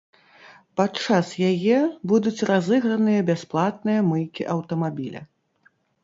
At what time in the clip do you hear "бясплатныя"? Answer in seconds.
3.27-3.99